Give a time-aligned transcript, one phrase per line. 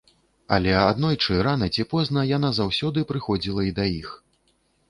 [0.55, 4.09] Але аднойчы, рана ці позна, яна заўсёды прыходзіла і да іх.